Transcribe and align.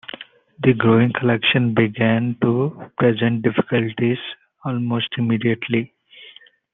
The 0.63 0.73
growing 0.73 1.13
collections 1.13 1.75
began 1.75 2.35
to 2.41 2.91
present 2.97 3.43
difficulties 3.43 4.17
almost 4.65 5.09
immediately. 5.19 5.93